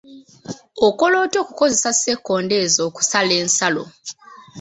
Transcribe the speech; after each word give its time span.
Okola 0.87 1.15
otya 1.23 1.39
okukozesa 1.43 1.89
sekonda 2.01 2.53
ezo 2.65 2.81
okusala 2.89 3.33
ensalo? 3.41 3.83